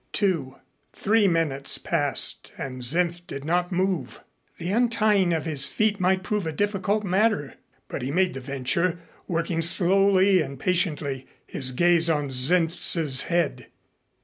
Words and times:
Two 0.13 0.55
three 0.93 1.27
minutes 1.27 1.77
passed 1.77 2.51
and 2.57 2.81
Senf 2.81 3.21
did 3.27 3.45
not 3.45 3.71
move. 3.71 4.21
The 4.57 4.71
untying 4.71 5.31
of 5.31 5.45
his 5.45 5.67
feet 5.67 5.99
might 5.99 6.23
prove 6.23 6.47
a 6.47 6.51
difficult 6.51 7.03
matter, 7.03 7.53
but 7.87 8.01
he 8.01 8.09
made 8.09 8.33
the 8.33 8.41
venture, 8.41 8.97
working 9.27 9.61
slowly 9.61 10.41
and 10.41 10.59
patiently, 10.59 11.27
his 11.45 11.69
gaze 11.71 12.09
on 12.09 12.29
Senf's 12.31 13.21
head. 13.29 13.67